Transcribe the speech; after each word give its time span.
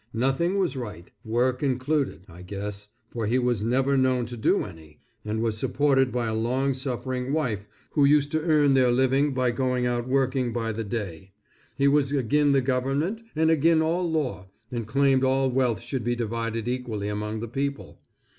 Nothing 0.15 0.57
was 0.57 0.75
right, 0.75 1.11
work 1.23 1.61
included, 1.61 2.25
I 2.27 2.41
guess, 2.41 2.87
for 3.11 3.27
he 3.27 3.37
was 3.37 3.63
never 3.63 3.95
known 3.95 4.25
to 4.25 4.35
do 4.35 4.63
any, 4.65 4.99
and 5.23 5.43
was 5.43 5.59
supported 5.59 6.11
by 6.11 6.25
a 6.25 6.33
long 6.33 6.73
suffering 6.73 7.33
wife 7.33 7.67
who 7.91 8.03
used 8.03 8.31
to 8.31 8.41
earn 8.41 8.73
their 8.73 8.91
living 8.91 9.31
by 9.35 9.51
going 9.51 9.85
out 9.85 10.07
working 10.07 10.51
by 10.51 10.71
the 10.71 10.83
day. 10.83 11.33
He 11.75 11.87
was 11.87 12.11
agin 12.11 12.51
the 12.51 12.61
government, 12.61 13.21
and 13.35 13.51
agin 13.51 13.83
all 13.83 14.09
law, 14.09 14.47
and 14.71 14.87
claimed 14.87 15.23
all 15.23 15.51
wealth 15.51 15.81
should 15.81 16.03
be 16.03 16.15
divided 16.15 16.67
equally 16.67 17.07
among 17.07 17.39
the 17.39 17.47
people. 17.47 17.99